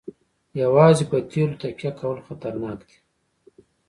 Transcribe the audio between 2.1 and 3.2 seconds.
خطرناک دي.